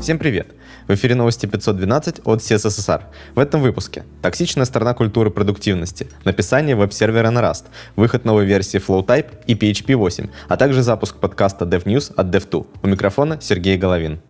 [0.00, 0.48] Всем привет!
[0.88, 3.02] В эфире новости 512 от CSSR.
[3.34, 7.64] В этом выпуске токсичная сторона культуры продуктивности, написание веб-сервера на Rust,
[7.96, 12.66] выход новой версии FlowType и PHP 8, а также запуск подкаста DevNews от Dev2.
[12.82, 14.20] У микрофона Сергей Головин.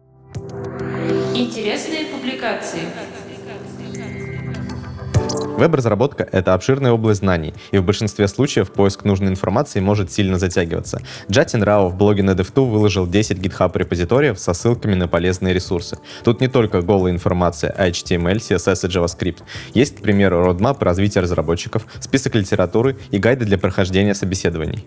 [1.35, 2.81] Интересные публикации.
[5.57, 11.01] Веб-разработка— это обширная область знаний, и в большинстве случаев поиск нужной информации может сильно затягиваться.
[11.31, 15.99] Джатин Рао в блоге на DevTo выложил 10 GitHub репозиториев со ссылками на полезные ресурсы.
[16.25, 19.39] Тут не только голая информация, а HTML, CSS и JavaScript.
[19.73, 24.87] Есть, к примеру, родмап развития разработчиков, список литературы и гайды для прохождения собеседований.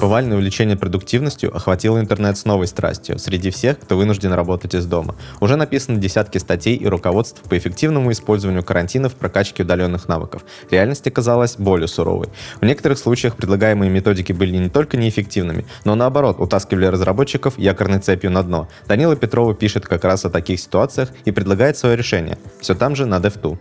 [0.00, 5.16] Повальное увлечение продуктивностью охватило интернет с новой страстью среди всех, кто вынужден работать из дома.
[5.40, 10.44] Уже написаны десятки статей и руководств по эффективному использованию карантина в прокачке удаленных навыков.
[10.70, 12.28] Реальность оказалась более суровой.
[12.60, 18.30] В некоторых случаях предлагаемые методики были не только неэффективными, но наоборот утаскивали разработчиков якорной цепью
[18.30, 18.68] на дно.
[18.86, 22.38] Данила Петрова пишет как раз о таких ситуациях и предлагает свое решение.
[22.60, 23.58] Все там же на DevTo.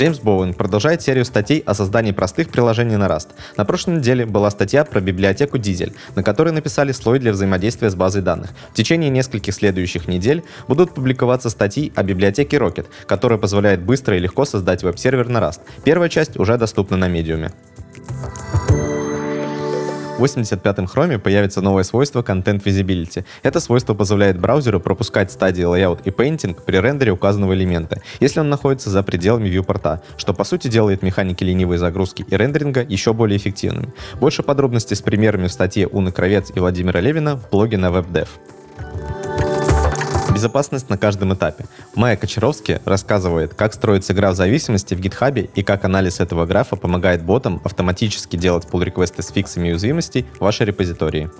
[0.00, 3.28] Джеймс Боуэн продолжает серию статей о создании простых приложений на Rust.
[3.58, 7.94] На прошлой неделе была статья про библиотеку Diesel, на которой написали слой для взаимодействия с
[7.94, 8.48] базой данных.
[8.70, 14.20] В течение нескольких следующих недель будут публиковаться статьи о библиотеке Rocket, которая позволяет быстро и
[14.20, 15.60] легко создать веб-сервер на Rust.
[15.84, 17.52] Первая часть уже доступна на медиуме.
[20.20, 23.24] В 85-м Chrome появится новое свойство Content Visibility.
[23.42, 28.50] Это свойство позволяет браузеру пропускать стадии Layout и Painting при рендере указанного элемента, если он
[28.50, 33.38] находится за пределами viewport, что по сути делает механики ленивой загрузки и рендеринга еще более
[33.38, 33.94] эффективными.
[34.20, 38.28] Больше подробностей с примерами в статье Уны Кровец и Владимира Левина в блоге на WebDev.
[40.32, 41.66] Безопасность на каждом этапе.
[41.94, 46.76] Майя Кочаровский рассказывает, как строится игра в зависимости в GitHub и как анализ этого графа
[46.76, 51.30] помогает ботам автоматически делать pull-реквесты с фиксами уязвимостей в вашей репозитории.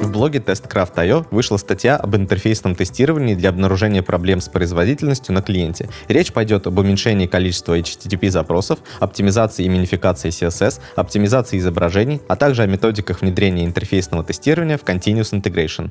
[0.00, 5.88] В блоге TestCraft.io вышла статья об интерфейсном тестировании для обнаружения проблем с производительностью на клиенте.
[6.08, 12.62] Речь пойдет об уменьшении количества HTTP запросов, оптимизации и минификации CSS, оптимизации изображений, а также
[12.62, 15.90] о методиках внедрения интерфейсного тестирования в Continuous Integration.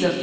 [0.00, 0.14] Релизов.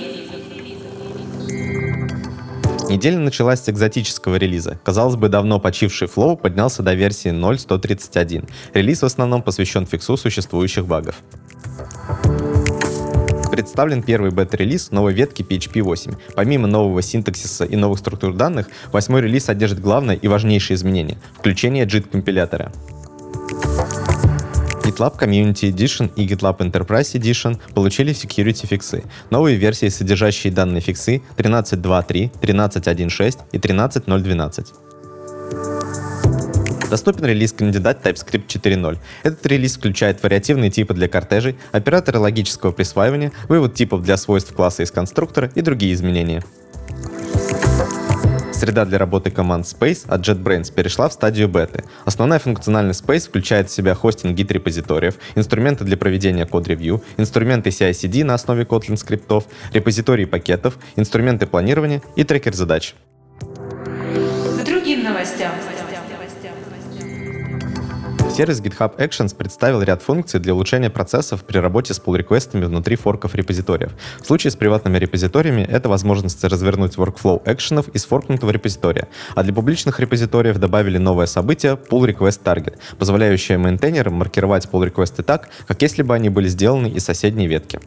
[2.90, 4.80] Неделя началась с экзотического релиза.
[4.84, 8.50] Казалось бы, давно почивший Flow поднялся до версии 0.131.
[8.74, 11.16] Релиз в основном посвящен фиксу существующих багов.
[13.52, 16.14] Представлен первый бета-релиз новой ветки PHP 8.
[16.36, 21.86] Помимо нового синтаксиса и новых структур данных, восьмой релиз содержит главное и важнейшее изменение— включение
[21.86, 22.72] JIT-компилятора.
[24.98, 29.04] GitLab Community Edition и GitLab Enterprise Edition получили security фиксы.
[29.30, 34.66] Новые версии, содержащие данные фиксы 13.2.3, 13.1.6 и 13.0.12.
[36.90, 38.98] Доступен релиз кандидат TypeScript 4.0.
[39.24, 44.84] Этот релиз включает вариативные типы для кортежей, операторы логического присваивания, вывод типов для свойств класса
[44.84, 46.44] из конструктора и другие изменения.
[48.58, 51.84] Среда для работы команд Space от JetBrains перешла в стадию беты.
[52.06, 58.34] Основная функциональность Space включает в себя хостинг гид-репозиториев, инструменты для проведения код-ревью, инструменты CI-CD на
[58.34, 62.96] основе Kotlin скриптов, репозитории пакетов, инструменты планирования и трекер задач.
[63.42, 65.52] К другим новостям.
[68.38, 73.34] Сервис GitHub Actions представил ряд функций для улучшения процессов при работе с pull-реквестами внутри форков
[73.34, 73.94] репозиториев.
[74.22, 79.54] В случае с приватными репозиториями это возможность развернуть workflow экшенов из форкнутого репозитория, а для
[79.54, 86.04] публичных репозиториев добавили новое событие pull request target, позволяющее мейнтейнерам маркировать pull-реквесты так, как если
[86.04, 87.80] бы они были сделаны из соседней ветки.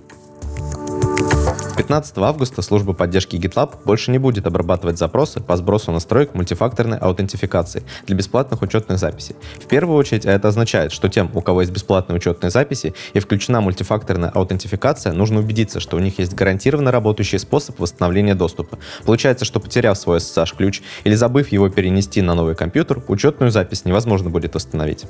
[1.90, 7.82] 15 августа служба поддержки GitLab больше не будет обрабатывать запросы по сбросу настроек мультифакторной аутентификации
[8.06, 9.34] для бесплатных учетных записей.
[9.60, 13.60] В первую очередь это означает, что тем, у кого есть бесплатные учетные записи и включена
[13.60, 18.78] мультифакторная аутентификация, нужно убедиться, что у них есть гарантированно работающий способ восстановления доступа.
[19.04, 24.30] Получается, что потеряв свой SSH-ключ или забыв его перенести на новый компьютер, учетную запись невозможно
[24.30, 25.06] будет восстановить.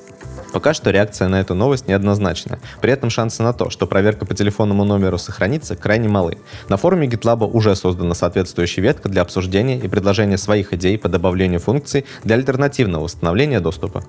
[0.54, 2.58] Пока что реакция на эту новость неоднозначная.
[2.80, 6.38] При этом шансы на то, что проверка по телефонному номеру сохранится, крайне малы.
[6.70, 11.58] На форуме GitLab уже создана соответствующая ветка для обсуждения и предложения своих идей по добавлению
[11.58, 14.04] функций для альтернативного восстановления доступа.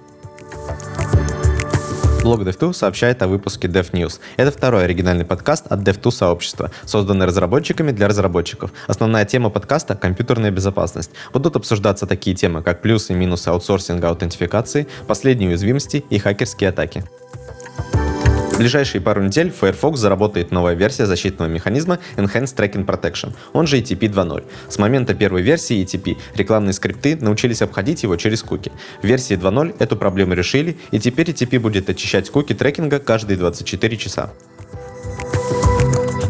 [2.21, 4.19] Блог DevTools сообщает о выпуске DevNews.
[4.37, 8.71] Это второй оригинальный подкаст от DevTools сообщества, созданный разработчиками для разработчиков.
[8.85, 11.09] Основная тема подкаста— компьютерная безопасность.
[11.33, 17.03] Будут обсуждаться такие темы, как плюсы и минусы аутсорсинга аутентификации, последние уязвимости и хакерские атаки.
[18.51, 23.65] В ближайшие пару недель в Firefox заработает новая версия защитного механизма Enhanced Tracking Protection, он
[23.65, 24.43] же ETP 2.0.
[24.67, 28.71] С момента первой версии ETP рекламные скрипты научились обходить его через куки.
[29.01, 33.97] В версии 2.0 эту проблему решили, и теперь ETP будет очищать куки трекинга каждые 24
[33.97, 34.31] часа.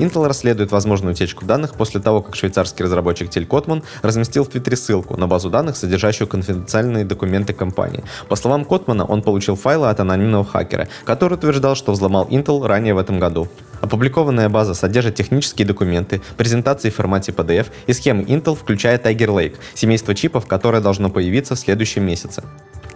[0.01, 4.75] Intel расследует возможную утечку данных после того, как швейцарский разработчик Тель Котман разместил в Твиттере
[4.75, 8.03] ссылку на базу данных, содержащую конфиденциальные документы компании.
[8.27, 12.95] По словам Котмана, он получил файлы от анонимного хакера, который утверждал, что взломал Intel ранее
[12.95, 13.47] в этом году.
[13.81, 19.57] Опубликованная база содержит технические документы, презентации в формате PDF и схемы Intel, включая Tiger Lake,
[19.75, 22.43] семейство чипов, которое должно появиться в следующем месяце.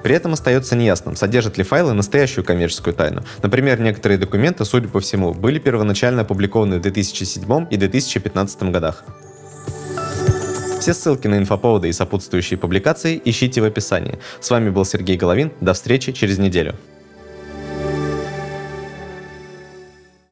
[0.06, 3.24] При этом остается неясным, содержат ли файлы настоящую коммерческую тайну.
[3.42, 9.04] Например, некоторые документы, судя по всему, были первоначально опубликованы в 2007 и 2015 годах.
[10.80, 14.20] Все ссылки на инфоповоды и сопутствующие публикации ищите в описании.
[14.42, 15.52] С вами был Сергей Головин.
[15.60, 16.76] До встречи через неделю.